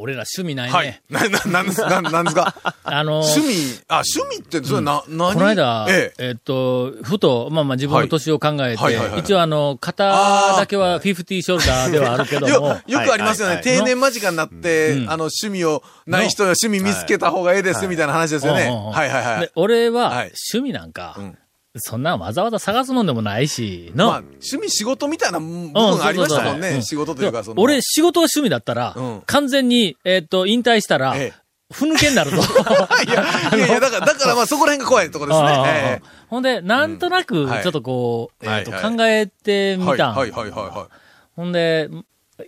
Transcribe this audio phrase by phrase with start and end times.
[0.00, 1.00] 俺ら趣味ないね、はい。
[1.10, 2.54] な、な、なんです、な、なんですか？
[2.82, 5.34] あの趣味、あ、趣味って、それな、何？
[5.34, 6.28] この間、ええ。
[6.28, 6.30] え。
[6.32, 9.10] っと、ふと、まあまあ自分の年を考えて、はいはいはい。
[9.12, 12.68] はい一応あの、肩だけは50ショルダーではあるけども。
[12.68, 13.56] よ、、よくありますよね。
[13.56, 13.64] はい。
[13.66, 18.62] はい定年間近になって、あの、趣味を、ない人は趣味見つけた方がええです、みたいな話ですよね。
[18.62, 19.40] うんうんうんはいはいはい。
[19.42, 19.52] で。
[19.54, 20.32] 俺は、はい。
[20.52, 21.36] 趣味なんか、ん
[21.76, 25.72] そんなわざわざ探すもんでもないし、の、まあ、趣味仕事みたいな部分
[26.04, 26.70] ありましたもんね。
[26.70, 27.62] うん仕事というか、その。
[27.62, 31.32] 俺、仕事は趣味だったら、うん完全に、えっ、と、引退したら、え
[31.72, 32.42] ふぬけになるぞ。
[33.06, 33.10] え。
[33.10, 36.00] いや、いやいや、だから、だからまあそこら辺が怖いところですね。
[36.02, 40.14] えほんで、なんとなくちょっとこう、えっ、と、はいはい考えてえみたん。
[40.16, 40.88] はいはいはいはいは
[41.36, 41.88] ほんで、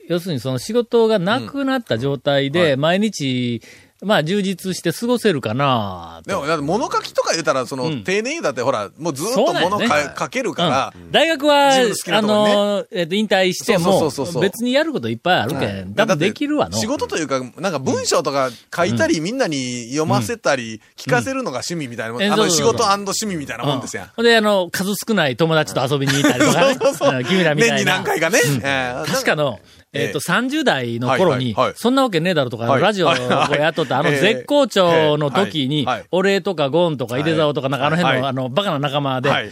[0.08, 3.62] 要するにその仕事がなくなった状態で、毎日、
[4.02, 6.22] まあ充実して過ごせるかな。
[6.26, 8.04] でも、だって物書きとか言ったら、その、うん。
[8.04, 11.12] 定年だってほら、もうずっと物か書けるから、うん。
[11.12, 16.76] 大学は、あの、えっ、と、引退しても別にやることいっぱいあるけん、多分できるわの。
[16.76, 24.10] 仕事というか、なんか文章とか書いたり、みんなに読ませたり、聞かせるのが趣味みたいなもん、あの、仕事趣味みたいなもんですやん。
[24.16, 27.76] ほんで、あの、数少ない友達と遊びに行ったりとか君らみたいな。
[27.76, 28.38] 年に何回かね。
[28.62, 29.58] えー確かの、
[29.92, 31.74] えっ、と、ええ30代の頃に、はいはいはい。
[31.76, 32.82] そんなわけねえだろとか、はい。
[32.82, 35.96] ラジオをやっとった、あのええ絶好調の時に、ええはい。
[35.98, 38.30] はい俺とかゴンとか井出沢とか、なんかあの辺の、はい。
[38.30, 39.50] あの、バカな仲間で、はい。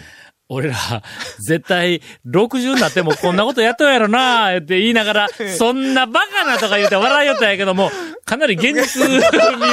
[0.53, 0.77] 俺ら、
[1.39, 7.93] 絶対、60になってもこんなことやっとんやろなって言いながら、 そんなバカなとか言って笑いよったんやけども、
[8.25, 9.19] かなり現実味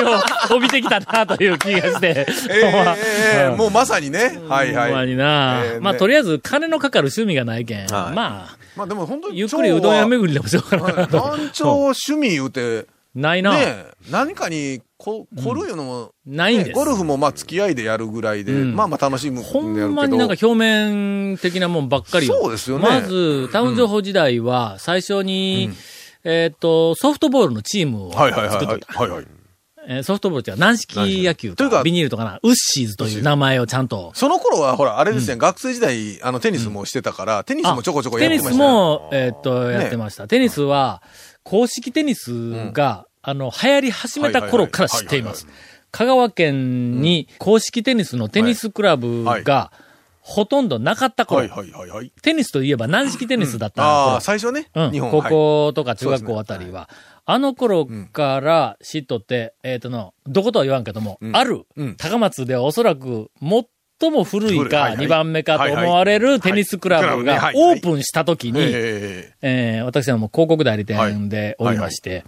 [0.03, 2.27] を帯びてきたなという気がして。
[3.57, 4.39] もうまさにね。
[4.47, 5.07] はいほんまはい。
[5.07, 7.87] にな、まあ、とりあえず金のかかる趣味がないけん。
[7.87, 8.15] はい。
[8.15, 11.07] まあ、まあでも本当に、ゆっくりうどん屋巡りでもしようかな。
[11.07, 13.51] 団長趣味言うて、ないな。
[13.51, 16.67] ねえ何かにこ凝るいうのも、ないんです。
[16.69, 19.85] ねゴルフもまあ付き合いでやるぐらいで、うんまあまあ楽しむんでやるけど。
[19.85, 25.71] ほんまになんか表面的なもんばっかりよそうですよねまず、タウン情報時代は、最初に、
[26.23, 28.99] えっ、と、ソフトボールのチームをはいはいはいはい作っとった。。
[28.99, 29.23] はいはい。
[29.23, 29.36] えー
[30.03, 34.11] ソフトボールっていうか軟式野球というかビニールとかな、ウッシーズという名前をちゃんと。
[34.15, 38.69] その頃はほら、あれですね、学生時代、あの、テニスもしてたから、テニスもちょこちょこやテニスってましたね。
[38.69, 40.27] も、えっ、と、やってました。
[40.27, 41.01] テニスは、
[41.43, 45.47] 公式テニスが、あの、流行り始めた頃から知っています。
[45.91, 49.43] 香川県に公式テニスのテニスクラブはい。
[49.43, 49.71] が、
[50.21, 52.11] ほとんどなかった頃、はいはいはいはい。
[52.21, 56.89] テニスといえば軟式テニスだった頃、ああ、最初ね、うん、日本高校とか中学校あたりは、
[57.29, 61.35] あの頃から知っとって、えっ、との、どことは言わんけども、ん。
[61.35, 61.95] ある、うん。
[61.97, 63.29] 高松ではおそらく
[63.99, 64.73] 最も古いか古い。
[64.73, 65.05] はいはい。
[65.05, 72.23] 2番目かと思われるテニスクラブはいがオープンした時に、ええー私はもう広告代理店でおりまして、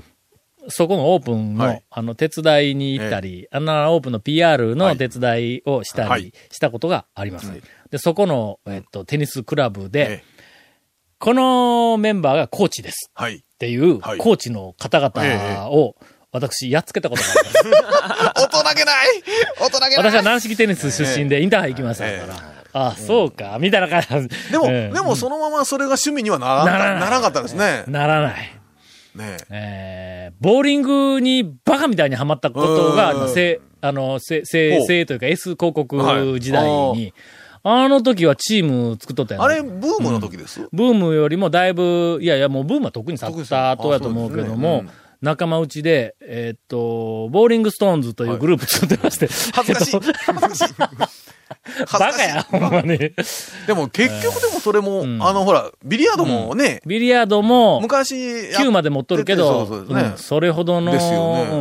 [0.67, 1.83] そこのオープンの、はい。
[1.89, 6.33] あの、手伝いに行ったり、あのオープンの PR の手伝いをしたりはい。
[6.51, 7.53] したことがあります。
[7.89, 10.23] で、そこの、えっと、テニスクラブえで、
[11.19, 13.11] このメンバーがコーチです。
[13.13, 13.35] はい。
[13.35, 14.17] っていう、はい。
[14.17, 15.95] コーチの方々を、
[16.31, 17.79] 私、やっつけたことがありま
[18.35, 18.41] す。
[18.47, 19.07] 大人げない。
[19.59, 19.97] 大人げない。
[19.97, 22.19] 私は軟式テニス出身でインターハイ行きましたから。
[22.55, 24.51] えあ、そうか、みたいな感じ。
[24.51, 26.99] でも、ええでもそのままそれが趣味にはならなならない。
[27.01, 27.83] ならなかったですね。
[27.87, 28.59] ならない。
[29.15, 30.31] ねえ。
[30.31, 33.33] ー、ボーリングにバカみたいにはまったことが、うん。
[33.33, 37.13] せ、あの、せ、せ、せというか S 広告はい時代に、
[37.63, 40.67] あの時はチーム作っとったよ、あれ、ブームの時です？
[40.71, 44.83] ブームよりもだいぶ、いやいや、もうブームは特に去った後やと思うけども、
[45.21, 50.73] 仲間内で、えーっと、ボーリングストーンズというグループ作ってまして、恥ずかしい。
[51.91, 52.97] バカや、ほんまに。
[52.97, 60.01] でも結局でもそれも、あのほら、ビリヤードもね、ビリヤードも、昔、9まで持っとるけど、そうそうですね。
[60.11, 60.93] うんそれほどの、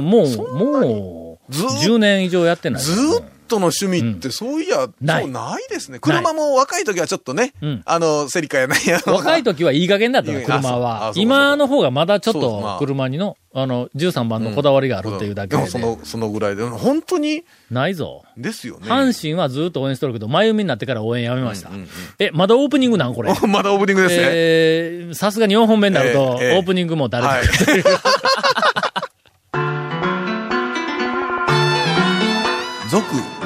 [0.00, 2.82] もそう、もう、ずーっと10年以上やってない。
[2.82, 5.98] ずーっとの趣味って、そういや、ないそうないですね。
[5.98, 9.00] 車も若い時はちょっとねうん、あの、セリカやないや。
[9.06, 11.06] 若い時はいい加減だったの、車はあそうあ。
[11.06, 15.56] そうか今の方がまだちょっと車にの、あの、13番のこだわりがあるっていうだけで。
[15.56, 18.22] でもその、そのぐらいで、本当に、ないぞ。
[18.36, 18.86] ですよね。
[18.89, 21.71] 阪神はずっと応援しとるけど、前海になってから応援やめました。
[22.18, 23.33] え、まだオープニングなんこれ？
[23.48, 24.22] まだオープニングですね。
[24.28, 27.47] えー、さすがに4本目になると、ええええオープニングも誰か、はい。
[27.47, 27.83] 続、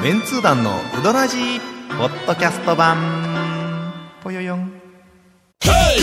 [0.03, 1.37] メンツー団のウドラジ
[1.97, 2.97] ポッドキャスト版
[4.21, 4.69] ぽよよん
[5.61, 5.95] Hey!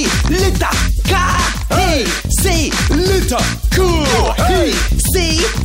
[0.00, 0.70] イレタ
[1.06, 2.06] カー Hey!
[2.96, 3.36] レタ
[3.76, 3.92] クー
[4.46, 4.72] Hey!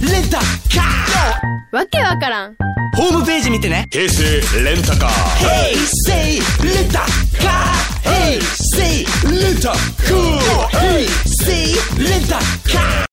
[0.02, 0.40] レタ
[0.76, 2.58] カわけわからん
[2.98, 5.10] ホームページ見てね平成レンタカー
[5.48, 5.72] Hey!
[5.72, 8.42] イレタカー Hey!
[9.32, 11.08] レタカー Hey!
[11.98, 12.40] レタ
[12.70, 13.09] カー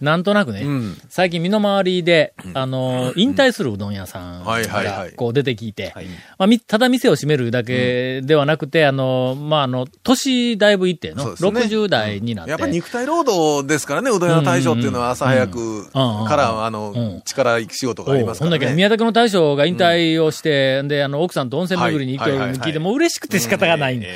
[0.00, 0.96] なんとなくね、ん。
[1.08, 5.10] 最近身の回りで、あの、引退するうどん屋さんはいはいはい。
[5.10, 5.92] がこう出てきて、
[6.38, 11.30] まあ、みただ店を閉めるだけではなくて、あの、まあ、あの、年だいぶいっての、ね。
[11.32, 15.84] 60代になって、やっぱり肉体労働ですからね、うどん屋の大将っていうのは朝早くうん
[16.26, 18.70] から、あのうん、力仕事がありますほんだけ。
[18.72, 24.06] 宮崎の大将が引退をして、で、あの、奥さんと温泉巡りに行くよ聞いて、もう嬉しくて仕方がないんだ。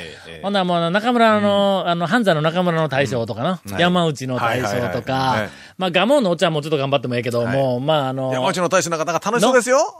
[0.41, 3.81] ほんならもう、中村の、あの、半沢の中村の大将とかな、はい。
[3.81, 9.79] 山内の大将とかい、まあ、ガモンのおっちゃんもちょっと頑張ってもええけど、もう、まあ、あの、山内の大将の方が楽しそうですよ。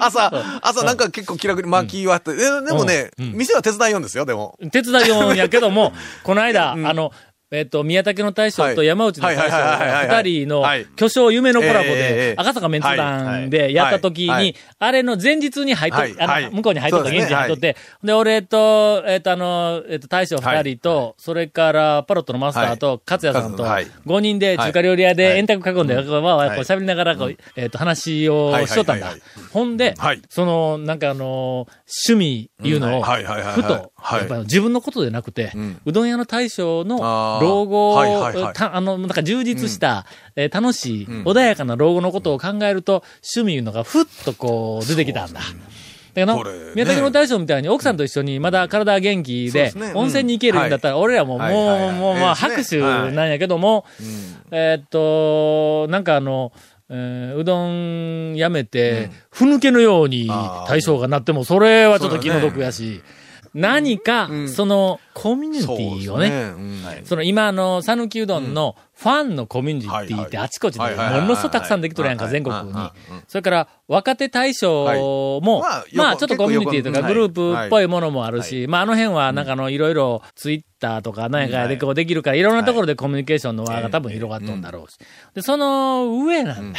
[0.00, 0.32] 朝、
[0.62, 4.58] 朝なんか結構気楽に巻き割って、えでもね、店は手伝いよんですよ、でも。
[4.72, 5.92] 手伝いよんやけども、
[6.24, 7.12] この間、あの、
[7.56, 9.42] えっと、宮武の大将と山内の大将
[10.08, 25.38] 二人のはい巨匠夢のコラボでえ、赤坂メンツ団でやった時に、あれの前日に入っと、あの、向こうに入っとった、現地に入っとって、で、俺と、えっと、あの、えっと、大将二人と、それから、パロットのマスターと、勝也さんとはい、5人で中華料理屋ではい。
[25.38, 29.14] 円卓囲んで、まあ、こう喋りながら、こう、えっと、話をしとったんだ。
[29.52, 31.66] ほんではい、その、なんかあの、
[32.08, 34.20] 趣味いうのを、ふと、はい。
[34.20, 35.80] やっぱ自分のことでなくて、ん。
[35.84, 36.98] うどん屋の大将の
[37.40, 38.52] 老後を、はいはいはい。
[38.54, 40.06] たあの、なんか充実した、
[40.36, 43.02] えー楽しい、穏やかな老後のことを考えると、
[43.34, 45.40] 趣味いうのがふっとこう出てきたんだ。
[45.40, 45.46] だ
[46.14, 51.98] けどね、宮崎の大将みたいに奥さんと一緒にまだ体元気でね、うん温泉に行けるんだったら、俺らももう、はいはいはい。
[51.98, 53.84] もう、まあ、拍手なんやけども、
[54.50, 56.52] えーっと、なんかあの、
[56.88, 60.30] えーうどんやめて、ふぬけのように
[60.68, 63.02] 大将がなっても、それはちょっと気の毒やし、
[63.56, 67.06] 何か、その、コミュニティをね、うん。
[67.06, 70.90] その今あの、讃岐うどんのファンのコミュニティってあちこちでも
[71.22, 72.72] のすごくたくさんできとるやんか、はい全国に。
[73.28, 75.96] それから、若手大賞も、はい。
[75.96, 84.98] まあちょっとコミュニティとかグループっぽいものもあるし、まああの辺はなんかあの、いろいろツイッターとか何やかやでこうできるから、いろんなところでコミュニケーションの輪が多分広がっとんだろうし。
[85.34, 86.78] で、その上なんだ。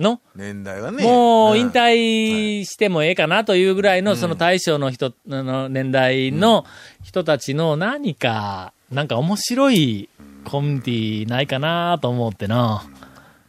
[0.00, 1.04] の、年代はね。
[1.04, 6.64] もう引ん退してもええかなというぐらいの、その大将の人、あの年代の
[7.04, 10.08] 人たちの何か、なんか面白い
[10.44, 12.84] コミュニティないかなと思ってな。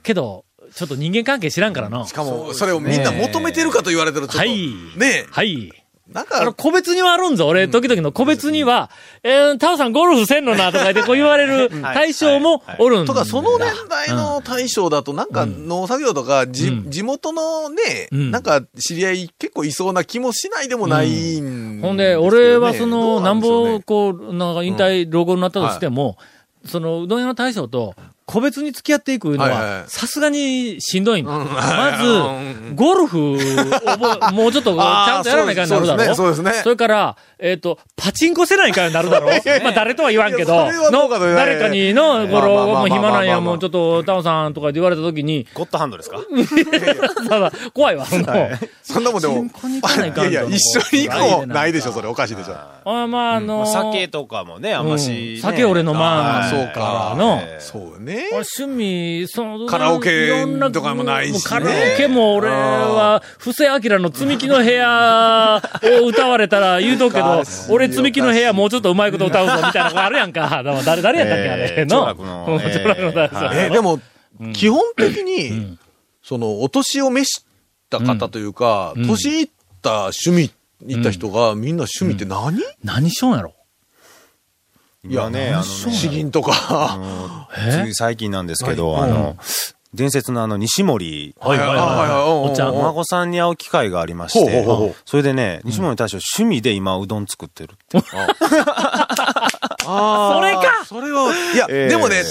[0.03, 2.05] けど、ちょっと人間関係知らんからな。
[2.05, 5.80] しかも、それをみんな求めてるかと言われてると、ちょっと、はいねはい。
[6.13, 7.47] なんあの、か、個別にはあるんぞ。
[7.47, 8.89] 俺、時々の個別には、
[9.23, 13.13] えー、タオさんゴルフせんのなとか言ってこう言われる対象もおるんだ。
[13.13, 16.91] とか、その年代の大将だと、なんか農作業とか、じ、うん。
[16.91, 18.31] 地元のね、うん。
[18.31, 26.17] なんか知り合い結構いそうな気もしないでもないんほんで、俺はそどの、うなんぼ、こう、なんか引退、老後になったとしても、
[26.65, 31.31] その、うどん屋の大将と、個別に付き合っていくのはさすがにしんどいんだ。
[31.31, 31.51] うん。
[31.53, 32.67] まうん。
[32.69, 33.17] ず、ゴルフ
[34.33, 36.41] もうちょっと、ちゃんとやらないかんなるだろそうですね。
[36.41, 36.63] そうですね。
[36.63, 39.27] それから、えっと、パチンコせないかんなるだろ
[39.63, 40.53] まあ、誰とは言わんけど
[41.35, 46.19] 誰かにの、まあまあゴロ、も暇なんや、まあもうちょっと、タオさんとかで言われたときに、ゴッドハンドですか？
[47.29, 48.21] ただ、怖いわ、もう。
[48.83, 51.47] そんなもんでも、パチンコに行かないかんいやいや、一緒に行こう。
[51.47, 52.07] ないでしょ、それ。
[52.11, 52.53] おかしいでしょ。
[52.85, 55.41] あまあ、あのー、酒とかもね、あんましね、うん。
[55.41, 55.97] 酒俺飲まん
[56.43, 57.15] あーそうか。
[57.17, 58.10] のえーそうね。
[58.31, 61.37] 俺趣味、その、カラオケとかもないしね。
[61.39, 65.61] うカラオケも俺は、布施明の積み木の部屋
[66.01, 70.61] を歌われたら言うとくけど、俺積み木の部屋もうちょっとうまいこと歌うぞみたいなのがあるやんか。
[70.85, 71.73] 誰、誰やったっけあれ。
[71.77, 72.13] えーの？
[72.13, 72.61] の うん
[73.53, 73.99] えでも、
[74.53, 75.77] 基本的に、
[76.23, 77.45] その、お年を召し
[77.89, 79.07] た方というか、ん。
[79.07, 79.49] 年いっ
[79.81, 80.51] た趣味、
[80.87, 82.59] いった人が、みんな趣味って何？
[82.83, 83.53] 何しようんやろ
[85.03, 87.47] 今ね、あの詩吟とか。
[87.85, 89.35] つい最近なんですけど、あの、
[89.95, 92.49] 伝説のあの、西森、はいはいはいはい。
[92.49, 92.75] おっちゃん。
[92.75, 97.97] お孫さんに会う機会がありましてそれでね、西森大将趣味で今うどん作ってるって。
[99.87, 100.85] あー それか。
[100.85, 101.89] それは、いや、えー。
[101.89, 102.23] でもね、い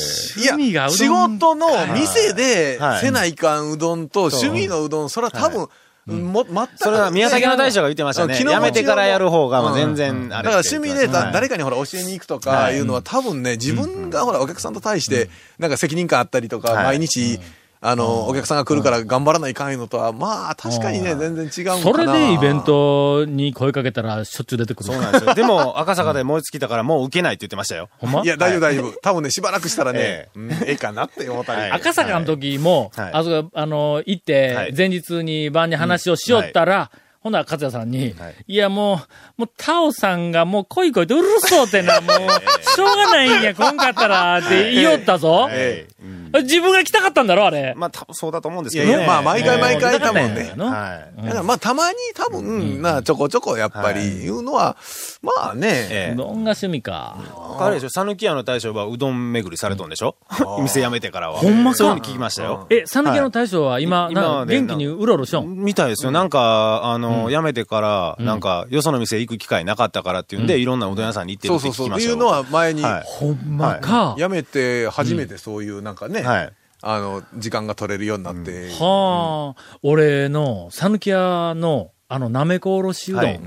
[0.48, 3.00] 趣味がや、仕事の店ではい。
[3.00, 5.68] せないかんうどんと趣味のうどん、それは多分、
[6.06, 6.70] も、全く。
[6.76, 8.38] それは宮崎の大将が言ってましたね。
[8.50, 9.94] やめてからやる方が全うん。
[9.96, 15.28] 然、あれだから趣味で誰かにほら教えに行くとかいうのは多分ね、自分がほらお客さんと対して、
[15.58, 16.98] なんか責任感あったりとか、はい。
[16.98, 17.38] 毎日、
[17.82, 22.12] あの、お客さんが来るから頑張らないかんのとは、まあ確かにね、全然違うのそかな。
[22.12, 24.84] れでイベントに声かけたらしょっちゅう出てくる。
[24.84, 25.34] そうなんですよ。
[25.34, 27.88] でも、赤坂で燃え尽きたからもう受けないって言ってましたよ。
[27.96, 28.22] ほんま？
[28.22, 28.92] いや、大丈夫大丈夫。
[29.00, 31.62] 多分ね、しばらくしたらねえ、うんええかなって思ったり。
[31.62, 31.70] はい。
[31.70, 33.12] 赤坂の時も、はい。
[33.14, 36.90] あそこ、あの、行っはてい、前日に晩に話をしよったら、
[37.22, 38.34] ほんなら、勝也さんに、はい。
[38.48, 42.18] い、や、もう、もう、タオさんがもう、来い来いってうるそうってな、もう、
[42.64, 45.48] しょうがないんや、来んかったら、って言いよったぞ。
[45.50, 45.94] ええ。
[46.02, 47.74] うん自分が来たかったんだろ、あれ。
[47.76, 48.90] まあ、多分そうだと思うんですけどね。
[48.90, 51.26] いやいや、まあ、毎回毎回多分ねはい。
[51.26, 54.76] だからまあ、たまに多分、な、ちょこちょこやっぱり言うのは、
[55.22, 56.14] まあね、ええ。
[56.14, 57.16] うどんが趣味か。
[57.58, 60.16] あれでしょ、讃岐屋の大将はうどん巡りされとんでしょ？
[60.62, 61.38] 店辞めてからは。
[61.38, 62.66] ほんまかそういうの聞きましたよ。
[62.70, 65.56] え、讃岐屋の大将は今、今元気にうろうろしょん？
[65.56, 66.10] みたいですよ。
[66.10, 71.86] なんか、あの、辞めてから、んなんか、よその店行く機会なかったからっていうんで、いろんなうどん屋さんに行ってるってそうそうそう。
[71.86, 72.16] 聞きましたよ。
[72.16, 74.14] っていうのは前に、はいほんまか。
[74.18, 76.52] 辞めて初めてそういうなんかね、はい。
[76.82, 78.70] あの、時間が取れるようになって。
[78.70, 83.24] はあ、俺の、讃岐屋の、あの、なめこおろしうどん。
[83.24, 83.40] はい。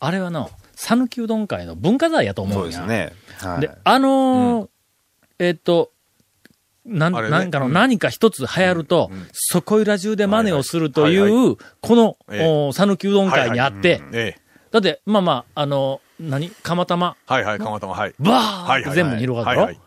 [0.00, 2.78] あれはの、讃岐うどん会の文化財やと思そううんや。
[2.80, 3.12] ですね。
[3.38, 3.60] はい。
[3.62, 4.68] で、あのー
[5.38, 5.92] えっと、
[6.84, 7.30] なん、ね。
[7.30, 7.72] なんかのうん。
[7.72, 14.40] 何か一つ流行ると、そこいら中で真似をするといはいはう、この、ええお讃岐うどん会にあって、ええ。
[14.70, 16.50] だって、まあまあ、あの、何？
[16.62, 18.14] 釜玉、はいはい、かまたま、はい。
[18.20, 18.82] バはいはいはい。
[18.82, 19.83] ーって全部に広がるだろ、はいはい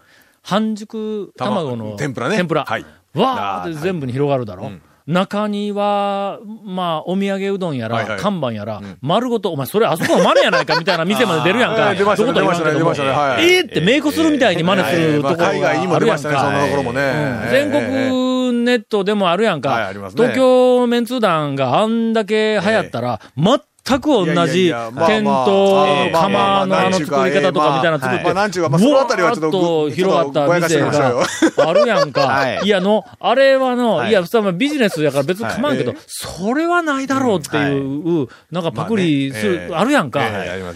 [0.47, 2.37] 半熟卵の天ぷらね。
[2.37, 2.63] 天ぷら。
[2.63, 2.85] はい。
[3.13, 4.81] わーって全部に広がるだろ、うん。
[5.05, 8.19] 中には、まあ、お土産うどんやら、はいはい。
[8.19, 11.93] 看板やら、丸ごと、お前、それあそこの真似やないかみたいな 店まで出るやんか。
[11.95, 13.09] 出ましたね出ましたね出ましたね。
[13.09, 13.55] はい。
[13.55, 16.65] えーって、メイクするみたいに真似するところがあまあ海外にもるやん出ましたね、そんなか。
[16.65, 17.01] ところもね。
[17.43, 17.49] うん。
[17.49, 19.69] 全国ネットでもあるやんか。
[19.69, 23.59] はい東京メンツ団があんだけ流行ったら、全
[23.99, 31.23] く同じ店まあとええ釜のあの作り方とかみたいなの作って、まあなんちゅうかまあそのあたりはちょっと広がった店が
[31.57, 32.21] あるやんか。
[32.27, 32.65] はい。
[32.65, 34.09] いやの、あれはの、はい。
[34.09, 35.99] いや、普通はビジネスやから別に構わんけど、はい。
[36.07, 40.21] それはないだろうっていう、なんかパクリする、まあるやんか。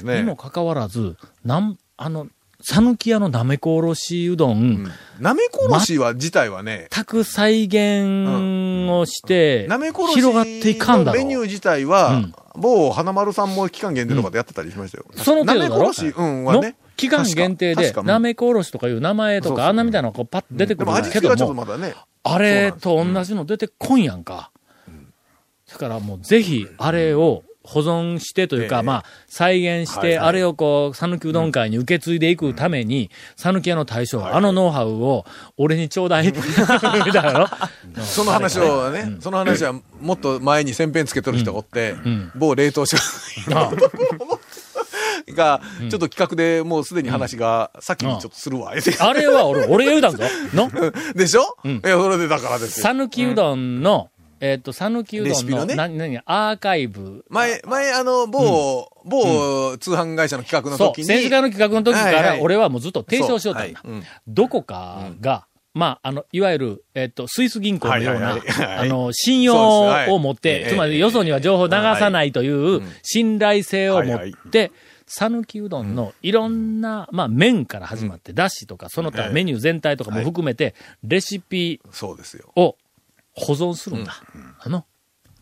[0.01, 2.27] にもかかわらず、なん、あの、
[2.63, 4.89] 讃岐屋のなめこおろしうどん、
[5.19, 15.05] なめこおろしは、自体はね、全く再現をして、なめこおろし広がっていかんだろのメニュー自体は、うん某花丸さんも期間限定とかでやってたりしましたよ。
[15.15, 15.93] その程度だろ？
[15.93, 16.75] し、うん、はのね。
[16.97, 20.97] 期間限定でなめこおろしとかいう名前とか、あんなみたいなのがこうパッと出てくるでも。
[20.97, 21.65] 味けども。
[22.23, 24.51] あれと同じの出てこんやんか。
[25.71, 28.81] だからもうぜひ、あれを保存してというか、ええ。
[28.83, 30.27] まあ、再現して、はいはい。
[30.27, 35.25] あれをこう、讃岐うどん会に受け継いでいくために、讃岐屋の大将、あのノウハウを、
[35.57, 37.47] 俺にちょうだい、みたいなの？
[38.03, 42.31] その話をね、その話はもっと前に先編つけとる人がおって、ん。
[42.35, 42.99] 某冷凍食
[43.45, 43.71] 品あ
[45.35, 50.23] が、ちょっと企画でもうすでに話が先にちょっとするわ、言うてあれは俺、俺が言うたんぞ。
[50.53, 50.69] の？
[51.13, 52.85] でしょ、いや、それでだからですよ。
[52.87, 54.09] 讃岐うどんの、
[54.41, 55.75] えっと、讃岐うどんの、ね。
[55.75, 57.23] な、なに、アーカイブ。
[57.29, 62.41] 前、前、あの、某、某通販会社の企画のそう、時に、選手会の企画の時から、はいはい。
[62.41, 63.69] 俺はもうずっと提唱しようとった。
[63.69, 63.81] んだ。
[63.85, 64.03] うん。
[64.27, 65.45] どこかが、
[65.75, 68.49] まあ、あの、いわゆる、えっと、スイス銀行のような、はいはい。
[68.49, 68.87] はいはい。
[68.89, 74.71] あの、信用を持って、ええつまりよそには情報を流さないという信頼性を持はいって、
[75.05, 82.51] 讃岐うどんのいろんな、まあ、麺から始まって、だしとか、その他ええメニュー全体とかも含めて、レシピそうですよ。
[82.55, 82.75] を
[83.33, 84.13] 保存するんだ。
[84.59, 84.85] あの、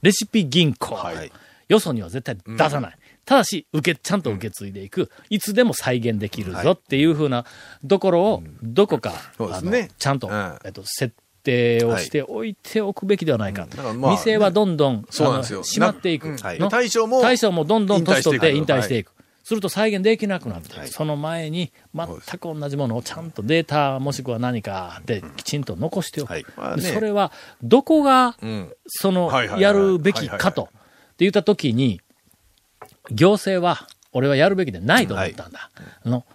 [0.02, 0.96] レシピ銀行。
[0.96, 1.32] はい
[1.70, 2.98] よそには絶対出さない。
[3.26, 5.12] ただし、受け、ちゃんと受け継いでいく。
[5.30, 7.46] いつでも再現できるぞっていうふうな
[7.88, 13.68] ところを、どこか、あのちゃんと、うんえっと、設定をしておいておくべきではないか。
[14.12, 16.30] 店はどんどん、そうなんですよ閉まっていく。
[16.30, 19.14] なうんはいの大将も大将もどんどん年取って引引退していく。
[19.50, 26.30] すると再現できなくなって、その前に全く同じものをちゃんとデータもしくは何かできちんと残しておく。
[26.30, 26.46] はい。
[26.56, 26.84] まあね。
[26.84, 27.32] でそれは、
[27.64, 28.72] どこが、うん。
[28.86, 30.72] そのはいはいは、いやるべきかと、って
[31.20, 32.00] 言ったときに、
[33.10, 35.72] 行政は、俺はやるべきでないと思ったんだ。
[36.06, 36.26] あの、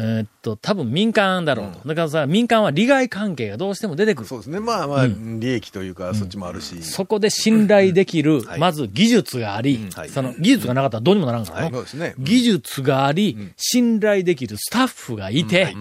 [0.00, 1.88] えーっと、多分民間だろうと。
[1.88, 4.28] だからさ、民間は利害関係がどうしても出てくる。
[4.28, 4.60] そうですね。
[4.60, 6.82] まあまあ、利益というか、そっちもあるし。
[6.84, 8.60] そこで信頼できる、はい。
[8.60, 10.08] まず技術があり、はい。
[10.08, 12.14] その技術がなかったらどうにもならんからのそうですね。
[12.18, 15.74] 技術があり、信頼できるスタッフがいて、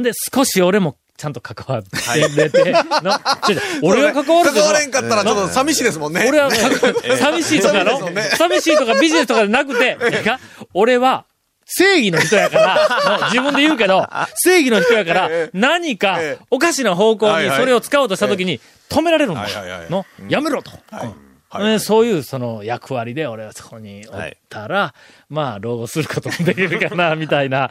[0.00, 2.72] で、少し俺もちゃんと関わってれて、
[3.04, 3.12] の
[3.46, 6.24] ちょちょ俺が関わる関われんかったらちょっと寂しいですもんね。
[6.26, 8.00] 俺は、寂しいとかの、
[8.38, 9.98] 寂しいとかビジネスとかじゃなくて、
[10.72, 11.26] 俺は、
[11.72, 16.44] 正義の人やから、の 自分で言うけど、正義の人やからええ、何かええ。
[16.50, 19.46] おかしな方向にそれを使おうとしたときに止められるんだ。
[19.88, 20.72] の、やめろと。
[20.90, 21.62] はい。
[21.62, 21.80] うん。
[21.80, 24.94] そういうその役割で俺はそこにおったら、
[25.28, 27.68] まあ、老後することもできるかな、みたいな。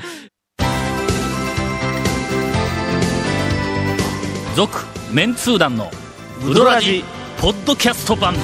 [4.56, 5.92] 続、メンツー団の、
[6.46, 7.04] ウドラジ、
[7.40, 8.36] ポッドキャスト版。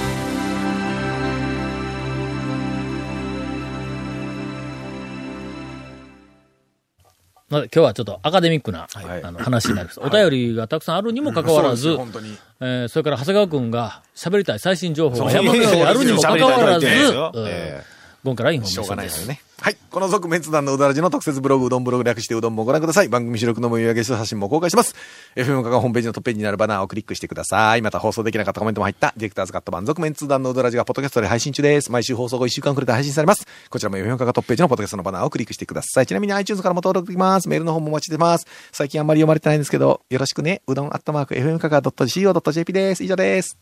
[7.49, 9.99] まあ今日はちょっとアカデミックな、はいあの話になります。
[10.03, 12.37] お便りがたくさんあるにもかかわらず、そうですよ本当に。
[12.61, 16.87] えーそれから長谷川くんが喋りたい最新情報が山のようにあるにもかかわらず、
[17.47, 17.83] え
[18.23, 18.89] ゴンからインフォメーションです。
[18.89, 19.41] がないからね。
[19.61, 19.77] はい。
[19.89, 23.07] この続メンツ団のうどらじの特設ブログ、うどんブログ略してうどんもご覧ください。
[23.07, 24.95] 番組収録の模様やゲスト写真も公開します。
[25.35, 27.81] FM カがホームページのトップページになるバナーをクリックしてください。
[27.81, 31.89] また放送できなかったコメントも入った、ディレクターズカット版続メンツ団のうどらじがポッドキャストで配信中です。
[31.89, 33.47] 毎週放送後1週間くらいで配信されます。
[33.69, 36.05] こちらも FM カがトップページのポッドキャストのバナーをクリックしてください。
[36.05, 37.47] ちなみに iTunes からも登録できます。
[37.47, 38.45] メールの方もお待ちしてます。
[38.73, 40.61] 最近あんまり読まれてないんですけど、よろしくね。
[40.67, 43.05] うどんアットマーク FM カが .co.jp です。
[43.05, 43.57] 以上です。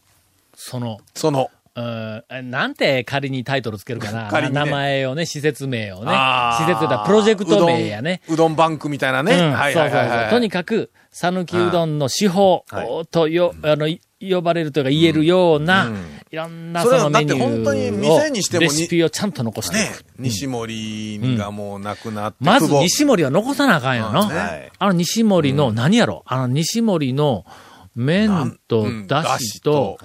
[0.56, 4.30] その、その、うんえなんて仮にタイトルつけるかな。
[4.42, 6.12] ね名前をね、施設名をね。
[6.60, 8.22] 施設だ、プロジェクト名やね。
[8.30, 8.56] うどん。
[8.56, 9.34] バンクみたいなね。
[9.34, 10.00] うんはいそうそうそう。
[10.00, 10.30] はいはいはい。
[10.30, 14.02] とにかく、讃岐うどんの手法はとよ、あの、い
[14.32, 15.98] 呼ばれるというか言えるような、うん
[16.32, 19.80] いろんなそのメニュだって本当にー店にしてもにを、レシピをちゃんと残してい
[20.18, 24.28] 西森がもう亡くなって、まず久保西森は残さなあかんよな。
[24.28, 26.24] ねはいあの西森の、何やろ？
[26.26, 27.46] あの西森の
[27.94, 30.00] 麺とうんだしと、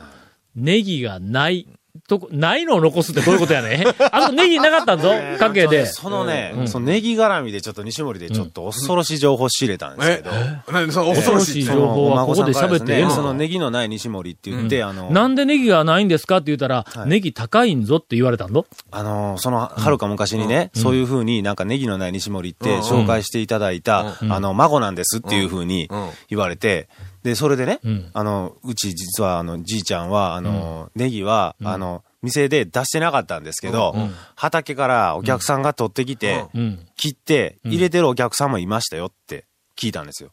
[0.59, 1.67] ネギがない、
[2.07, 5.87] とこ、ないのを残すってどういうことやね あとネギなかったんぞかけで。
[5.87, 6.69] そのね、うん。
[6.69, 10.31] そのネギ絡みでちょっと西森でちょっと恐ろしい情報仕入れたんですけど、
[10.73, 11.65] 何その恐ろしい。
[11.65, 17.09] 情報はここで喋ってええのそのネギのない西森って言って、あの、なんでネギがないんですかって言ったら、はい。
[17.09, 18.67] ネギ高いんぞって言われたんぞ。
[18.91, 26.09] あのーその、はるか昔にね、そういう風になんかネギのない西森って紹介していただいた、あの、孫なんですっていう風にうん。
[26.31, 26.89] 言われて、
[27.23, 28.11] で、それでね、うん。
[28.13, 33.95] あの、うち実はあの、じいちゃんは、あの、ネギは、あの、店で出してなかったんですけど、
[34.35, 36.87] 畑からお客さんが取ってきて、うん。
[36.97, 39.45] 切って入れてるお客さんもいましたよって
[39.77, 40.31] 聞いたんですよ。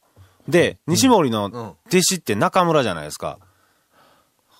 [0.47, 3.39] で、西森の弟子って中村じゃないですか。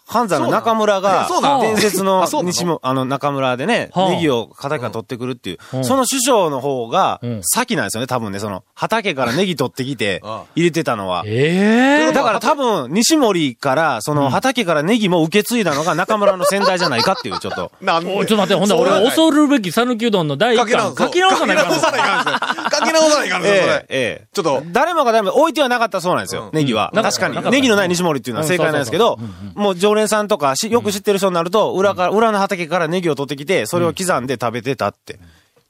[0.08, 1.28] 半山の中村が
[1.62, 4.10] 伝説の西も、あの中村でね、はあ。
[4.12, 5.58] ネギを畑から取ってくるっていう。
[5.74, 7.42] う、んその師匠の方がうん。
[7.44, 10.22] 先なんですよね、多分ね、その畑からネギ取ってきて
[10.56, 11.24] 入れてたのは。
[11.26, 17.72] ええだから多分、西森から、その畑からネギも受け継いだのが中村の先代じゃないかっていう、ちょっと。
[17.82, 22.70] なんでおいちょっと待って、ほんだら俺、恐るべき讃岐うどんの第一巻、書き直さないかんの書き直さないかん。
[22.70, 24.28] 書き直さないかんそええれ。、ええ。
[24.34, 26.92] ちょっと、誰もが誰も置いてはなかったそうなんですよ、ネギは。
[26.94, 27.02] うん。
[27.02, 27.52] 確かに。
[27.52, 29.18] ネギのない西森っていうのは正解なんですけど、
[29.56, 35.20] もう常連さんとかし、よく知ってる人になると、裏から、裏の畑からネギを取ってきて、それを刻んで食べてたって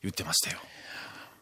[0.02, 0.58] 言ってましたよ。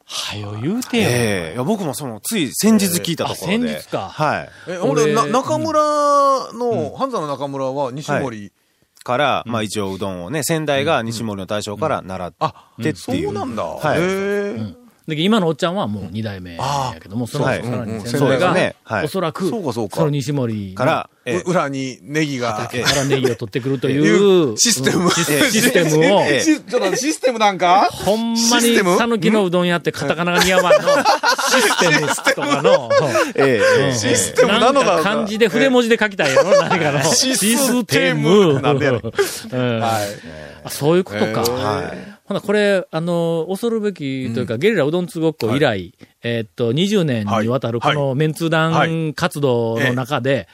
[0.06, 1.10] はよ言うてよ。
[1.10, 3.66] ええいや僕もその、つい先日聞いたところで。
[3.66, 4.50] あ先日かはい。
[4.68, 5.82] え、ほんで、な俺中村
[6.54, 8.52] の、半沢の中村は西森。
[9.04, 12.96] から、まあ一応うどんをね、先代が西森の大将から習ってあ、っていう。
[12.96, 13.64] そうなんだ。
[13.64, 14.83] はいへえ。
[15.08, 17.64] で今のおっちゃんはもう二代目やけども、その、はい。
[17.64, 18.56] さらに先代が、
[19.04, 19.98] おそらく、そうかそうか。
[19.98, 21.10] その西森から、
[21.46, 22.54] 裏にネギが。
[22.54, 25.12] からネギを取ってくるといいうう、システム。
[25.12, 27.90] シスシステムを、えちょっと待ってシステムなんか？
[27.92, 28.96] ほんまシにステム？
[28.98, 30.90] 讃岐のうどん屋ってカタカナが似合わんの、
[31.52, 32.90] システムとかの、
[33.36, 33.84] ええ。
[33.86, 33.94] ええ。
[33.94, 36.52] システムなのか漢字で筆文字で書きたいやろ？
[36.62, 37.04] 何かの。
[37.04, 38.54] シシスステテム。
[38.54, 38.62] ム。
[38.62, 39.02] なんでやねん。
[39.02, 39.80] うん。
[39.82, 39.92] はい。
[40.64, 41.44] あそういうことか。
[42.26, 47.98] はいほな、これ、あの、恐るべきというか、ゲリラうどんつごっこ以来、えーっと、20年にわたるこはい。
[47.98, 50.48] のメンツー団活動の中で、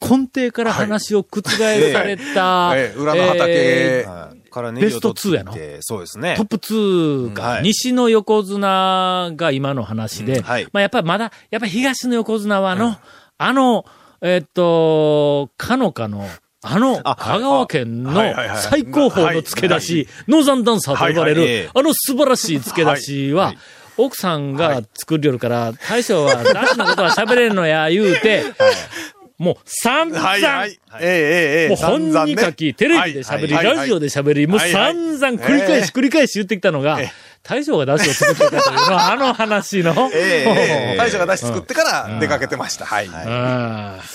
[0.00, 2.98] 根底から話を覆された、 ええ。
[2.98, 4.36] 裏の畑えー
[4.80, 6.34] ベスト2やそうですね。
[6.36, 6.46] トッ。
[6.46, 7.62] プ2が、はい。
[7.62, 10.66] 西の横綱が今の話で、うんはい。
[10.72, 12.96] まあやっぱりまだ、やっぱり東の横綱はあの、
[13.36, 13.84] あの、
[14.22, 16.26] えっと、かのかの、
[16.68, 21.48] あの、あ香川県のはいはいはい最高峰の付け出し、ノーザンダンサーと呼ばれはいはい。
[21.48, 21.62] ええ。
[21.64, 23.54] る、あの素晴らしい付け出しは、
[23.96, 28.44] 奥さんが作りよるから、大将は、ダシのことは喋れんのや、言うて、
[29.38, 30.78] もう散々、はいはい。
[31.00, 31.68] ええええええ。
[31.68, 36.98] もう本に書き、テレビで喋り、ラジオで喋り、もう散々繰り返し繰り返し言ってきたのが、
[37.46, 40.10] 大将が出汁を作っていたというのは、 あの話の。
[40.12, 42.84] ええ大将が出し作ってから出かけてました。
[42.84, 43.10] はい。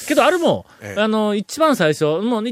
[0.08, 2.44] けど、あれも、ええあの、一番最初、もう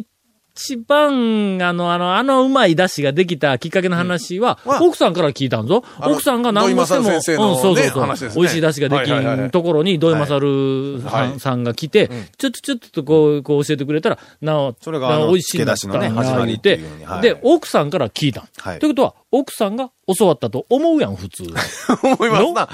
[0.60, 4.88] 一番、あの、あの、あのうまい出汁ができたきっかけの話は、うん。
[4.88, 5.86] 奥さんから聞いたんぞ。
[6.02, 11.40] 奥さんが何もしても、土井勝先生のうん、そうそうそう、ね美味しい出汁ができんところに、土井勝さん,、はい。
[11.40, 17.22] さんが来て、ちょっとちょっとこう、こう教えてくれたら、なお、それが美味しいんだったん付け出しのね始まりってはい。
[17.22, 18.50] で、奥さんから聞いたん。
[18.58, 18.80] はい。
[18.80, 21.44] ということは、奥さんが教わったと思うやん、普通。
[22.04, 22.70] 思いますな。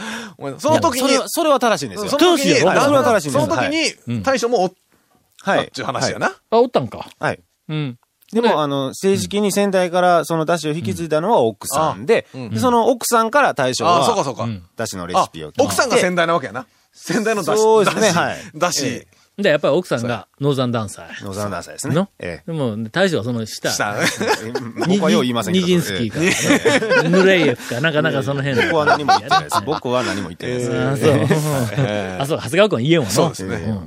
[0.57, 2.09] その時にそれ、は、それは正しいんですよ。
[2.09, 4.71] その時に、それは正しいんですその時に、大将もお
[5.45, 5.67] はい。
[5.67, 6.33] っていう話やな。
[6.49, 7.07] あ、おったんか。
[7.19, 7.39] はい。
[7.69, 7.99] うん。
[8.33, 14.47] でも、あの、正式に先代からその出汁を引き継いだのは奥さんで、その奥さんから大将ああ、そうかはそうか。
[14.75, 15.51] 出汁のレシあピを。
[15.59, 16.65] 奥さんが先代なわけやな。
[16.91, 17.57] 先代の出汁。
[17.57, 21.25] そうですね出汁はい出汁えで、やっぱり奥さんがノーザンダンサー。
[21.25, 22.09] 野沢ダンサーですねの？
[22.19, 23.69] えでも、大将はその下。
[23.69, 23.95] した。
[24.01, 24.05] え。
[24.87, 25.65] 僕はよう言いませんけど。
[25.65, 29.61] ニジンスキーか、ヌレイエフか、なんかなんかその辺僕は何も言ってないです。
[29.65, 30.71] 僕は何も言ってないです。
[30.71, 31.27] あそう。
[32.19, 33.07] あ、そう、長谷川君言えん。
[33.07, 33.77] そうですね。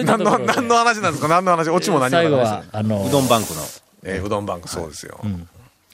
[0.00, 0.52] えーといった何の、ところで。
[0.54, 1.28] 何の話なんですか？
[1.28, 1.68] 何の話？
[1.70, 3.60] オチも何もないです最後は、あの、うどんバンクの。
[4.04, 5.20] えーうどんバンクそうですよ。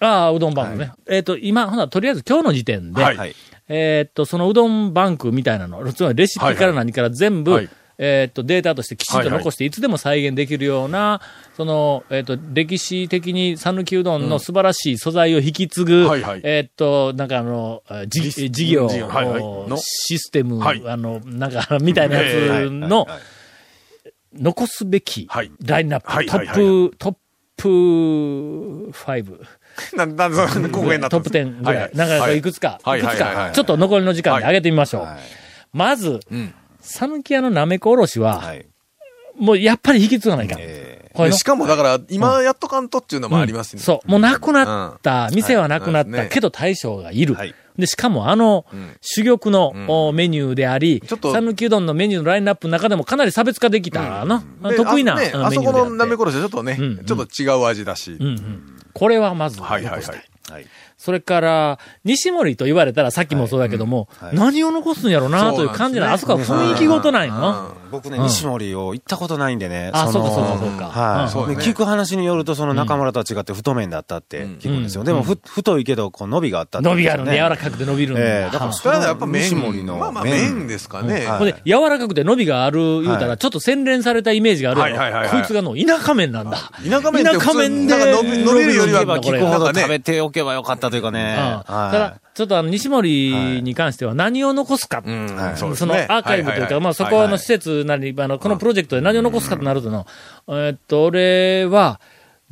[0.00, 0.92] ああ、うどんバンクね。
[1.08, 3.16] えっ、と、今、ほな、とりあえず今日の時点で、はい。
[3.16, 3.34] はい。
[3.68, 7.68] えっ、と、そのうどんバンクみたいなの、つまりレシピから何から全部、はい。
[7.98, 11.20] えっ、と、データとしてきちんと残して、いつでも再現できるような、
[11.56, 16.40] その、えっ、と、歴史的に讃岐うどんの素晴らしい素材を引き継ぐ、はいはい。
[16.42, 18.22] えっ、と、なんかあの、え事
[18.66, 19.42] 業、事業はいはい。
[19.68, 20.82] のシステム、はい。
[20.84, 23.06] あの、なんか、みたいなやつの、
[24.34, 25.50] 残すべきはい。
[25.64, 27.14] ラインナップ、はいトップ、トッ
[27.56, 27.68] プ
[28.90, 29.40] 5。
[29.96, 31.90] なんなんその公園になったトップ10ぐらい。
[31.94, 35.02] なんかいくつか、はいいくつか、ちょっと残りの時間で上げてみましょう。
[35.04, 35.18] はい。
[35.72, 36.54] まず、ん。
[36.80, 38.66] 讃岐屋のなめこおろしは、はい。
[39.36, 40.58] もうやっぱり引き継がないか
[41.30, 43.82] しかもだから、今やっとかんとっていうのもありますね。
[43.82, 44.10] そう。
[44.10, 46.28] もうなくなった、店はなくなった、はい。
[46.28, 47.36] けど大将がいる。
[47.72, 48.66] はいで、しかもあの、
[49.00, 58.12] 珠玉の、おメニューであり、ちょっと讃岐うどんのメニューのラインナップの中でもかなり差別化できたの、で得意な、あね、うんあそこのなめこころしはちょっとね、ちょっと違う味だし。
[58.12, 58.62] うんうん。
[58.92, 59.84] これはまず残したい。
[59.84, 60.31] はいはいはい。
[60.52, 60.66] はい。
[60.98, 69.90] それから、西森と言われたらさっきもそうだけども、はい何を残すんやろうなという感じな、あそこは雰囲気ごとないの、僕ね、西森を行ったことないんでね。
[69.92, 70.84] あ、そうかのそうかそうか。
[70.90, 75.04] はい、うんそうだねで聞く話によると、その中村とは違って太麺だったって聞くんですよ。
[75.04, 78.20] でも、ふ、太いけど、こう、伸びがあったって伸びがあるんで、柔らかかくて伸びるんだ。
[78.22, 79.42] ええだからはそれはやっぱ麺。
[79.42, 81.26] 西森のまあまあ麺麺ですかね。
[81.26, 84.96] はいほんで、柔らかくて伸びがある言うたら、はちょっと洗練されたイメージがあるやろ。
[84.96, 86.58] はいはいはいはいこいつがの、田舎麺なんだ。
[86.88, 91.36] 田舎麺っ田舎麺でなんか伸び伸びるよりは聞くほど食べておけばよかったというかね。
[91.66, 95.02] ただ、ちょっとあの、西森に関しては何を残すか。
[95.02, 96.06] そのね。
[96.08, 100.06] アーカイブというか、まあそこの施設なり、あの、このプロジェクトで何を残すかとなるとの、
[100.48, 102.00] えーっと、俺は、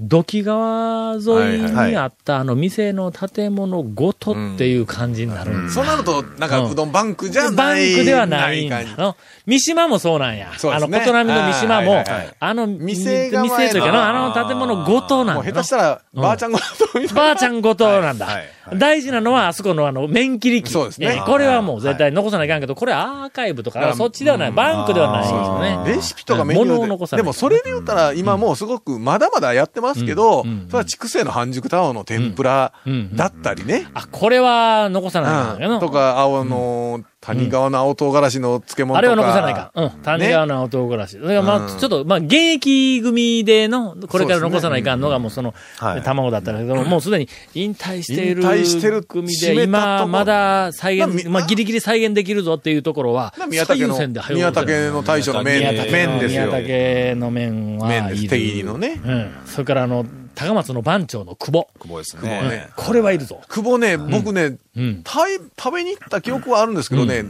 [0.01, 7.93] 土器川沿いにあったあの店の建物ごとっていう感じになるんですそうなると、なんかうんうどんバンクじゃバない。
[7.93, 8.71] ンクではないん。
[8.71, 9.17] だの。
[9.45, 10.49] 三島もそうなんや。
[10.49, 17.13] あの、そうですね琴波の三島もはいはいはい、あの、店店というかな、あの建物ごとなんだもう下手したら、ばあちゃんごとみたいな。
[17.15, 18.27] ばあちゃんごとなんだ。
[18.27, 18.45] はいはい
[18.77, 20.71] 大事なのは、あそこのあの、面切り機。
[20.71, 25.97] そうですねえーこれはもう絶対残さないかんけど、これアーカイブとか、そっちではない、バンクではないですよね。
[25.97, 27.17] レシピとかメニューで。
[27.17, 32.72] でもそれで言ったら、今もうすごくまだまだやってますけど、うんうんそれは畜生の半熟卵の天ぷら
[33.14, 33.88] だったりね。
[33.94, 38.99] あ、これは残さないとか、青の、谷川の青唐辛子の漬物とか。
[38.99, 39.83] あれは残さないかん。
[39.83, 39.91] うん。
[40.03, 41.11] 谷川の青唐辛子。
[41.13, 53.99] それからまあ、ちょっと、まあ、現役組での、これから残さないかんのがもうその、はい卵だったんだけども、もうすでに引退している引退してる組で、今、まだ再現、まあギリギリ再現できるぞっていうところは、宮武の、
[54.35, 55.61] 宮武の大将の麺、
[56.21, 56.47] ですよ。
[56.47, 58.29] 宮武の麺は麺です。
[58.29, 59.01] 手切りのね。
[59.05, 59.31] うん。
[59.45, 61.69] それからあの、高松の番長の久保。
[61.81, 62.49] 久保です久保ね。
[62.49, 63.40] ねこれはいるぞ。
[63.49, 67.25] 久保ね、僕ね、食べに行った記憶はあるんですけどね、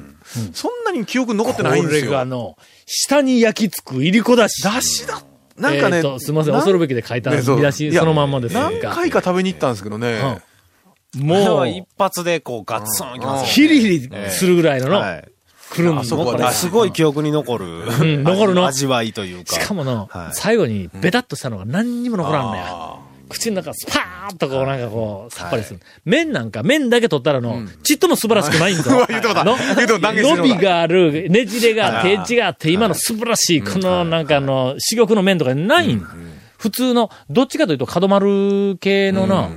[0.53, 2.01] そんなに記憶残ってないんですよ。
[2.03, 4.63] これがあの、下に焼き付くいりこだし。
[4.63, 5.23] だしだ。
[5.57, 8.71] なんかね、えーとすみません、な恐るべきで書いた見出しそのまんまですが。
[8.71, 10.41] 何回か食べに行ったんですけどね。
[11.17, 15.29] もう、一発でこうガッツンいきますよねヒリヒリするぐらいのの、はい。
[15.71, 16.39] 来るんあそこはね。
[16.39, 17.67] のこれすごい記憶に残る。
[18.05, 18.67] ん残るの？
[18.67, 19.55] 味わいというか。
[19.55, 20.35] しかもの、はい。
[20.35, 22.97] 最後にベタっとしたのが何にも残らんのや。
[23.31, 25.81] 口の中スパーンとこうなんかこう、さっぱりする。
[26.05, 28.85] 麺なんか、麺だけ取ったらの、ちっとも素晴らしくないんだ。
[29.07, 29.45] 言ってもだ
[30.13, 36.05] 伸びがある、ねじれがあって、エッジがあって、今の素晴らしい、このなんかあの、珠玉の麺とかないん
[36.59, 39.49] 普通の、どっちかというと角丸系のな、あ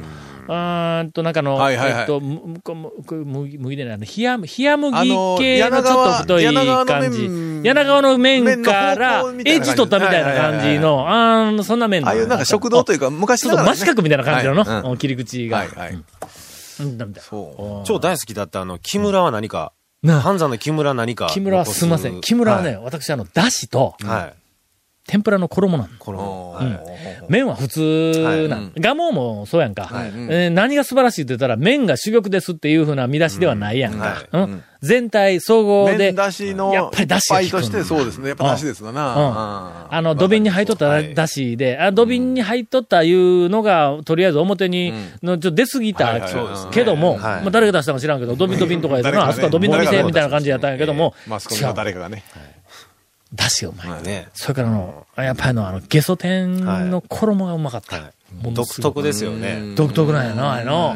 [0.52, 6.54] ーっと、なんかあの、はいはいはいえっと、む、む、む、麦麦でない、あの、冷や、冷や麦系のちょっと太い
[6.86, 7.30] 感じ。
[7.64, 15.58] 柳川の麺からエッジ取ったみたいな感じの、あーそんな麺ああいうなんか食堂というか、昔ちょっと真四角みたいな感じのの、はいうん切り口が。
[15.60, 15.94] はいはい。
[15.94, 15.96] う
[16.84, 17.88] んなんだそう。
[17.88, 21.28] 超大好きだったあの、木村は何か、な半山の木村何か。
[21.32, 22.20] 木村はすみません。
[22.22, 24.43] 木村はね、私あの、だしと、はい。
[25.06, 25.12] はい。
[25.12, 25.90] 天ぷらの衣なの。
[26.00, 26.80] この、うん。
[27.30, 28.72] 麺は普通なの。
[28.78, 29.90] ガモもそうやんか。
[29.94, 33.80] えー何が素晴らしいって言ったら、麺が主玉ですっていうふうな見出しではない。
[33.80, 33.94] やん。
[33.94, 34.24] か。
[34.32, 34.64] うん。
[34.82, 37.36] 全体総合で麺、だしの、やっぱり出汁。
[37.36, 38.30] が効としてそうですね。
[38.30, 39.88] やっぱだしですわな。
[39.90, 41.14] あの、土瓶に入っとったはい。
[41.14, 46.22] だしで、あ土瓶に入っとったいうのが、とりあえず表に、のちょ出過ぎた
[46.72, 47.22] けども、はい。
[47.22, 49.32] まあ誰が出したか知らんけど、土瓶土瓶とかやったら、誰かね。
[49.32, 52.24] あそこは土瓶の店みたいな感じやったんやけども、マスコミの誰かがね。
[53.34, 54.04] だしがうまい。
[54.04, 54.28] ね。
[54.34, 58.14] それからあの、やっぱりあの、あの、ゲソ天の衣がうまかった。
[58.42, 59.76] 独特ですよね。
[59.76, 60.96] 独特なんやな、あれの。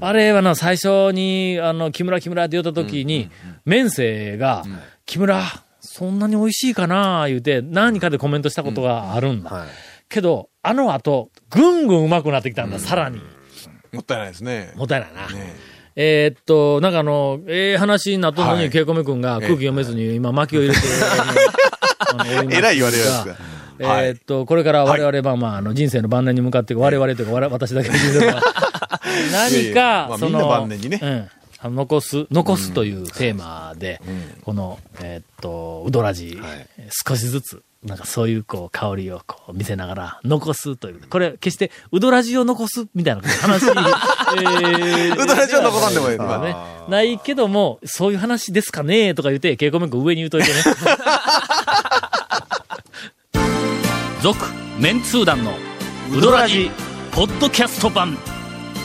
[0.00, 3.30] あれはな、最初に、あの、木村木村って言った時に、
[3.64, 4.64] 麺生が、
[5.06, 5.42] 木村、
[5.80, 9.50] そんなに美味しいかな言うて、何かでコメントしたことがあるんだ。
[9.50, 9.68] はい。
[10.08, 13.20] けど、あの後、ぐんぐんうまくなってきたんだ、さらに。
[13.92, 14.72] もったいないですね。
[14.76, 15.28] もったいないな。
[15.28, 15.54] ね
[15.94, 18.70] えーっと、なんかあの、ええ話になっとんのに、はい。
[18.70, 20.80] ケイコメ君が空気読めずに今巻きを入れて、
[22.10, 23.36] あのおりますがえらい言われるやつが。
[23.78, 28.40] えーっと、これから我々は、まあ、あの、人生の晩年に向かって、我々というか、私だけの人生が、
[29.32, 31.00] 何か、その、あみんな晩年にね。
[31.02, 31.28] うん。
[31.64, 34.00] あの残す、残すというテーマで、
[34.44, 36.68] この、えーっと、うどらじ、はい
[37.06, 41.00] 少しずつ、なんかそういう、こう、香りをこう見せながら、残すという。
[41.08, 46.56] これ、決して、うどらじを残すみたいな話、 えーうどらじを残さんでもいいはね。
[46.88, 50.54] ないけども、そういう話ですかねとか言って、稽古メンク上に言うといてね。
[54.20, 54.38] 続、
[54.78, 55.52] メンツー団の、
[56.12, 56.72] ウドラジ、
[57.12, 58.18] ポッドキャスト版。